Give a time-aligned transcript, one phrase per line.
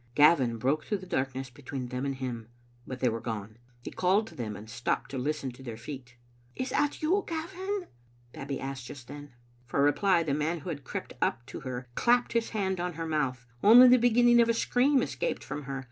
[0.15, 2.47] Gavin broke through the darkness between them and him,
[2.87, 3.59] but they were gone.
[3.83, 6.15] He called to them, and stopped to listen to their feet."
[6.55, 7.85] Is that you, Gavin?"
[8.33, 9.33] Babbie asked just then.
[9.67, 13.05] For reply, the man who had crept up to her clapped his hand upon her
[13.05, 13.45] mouth.
[13.63, 15.79] Only the beginning of a scream escaped from her.